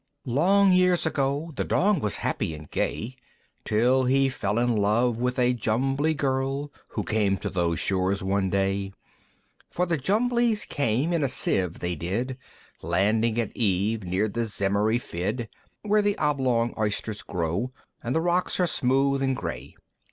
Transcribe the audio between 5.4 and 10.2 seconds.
Jumbly Girl Who came to those shores one day. For the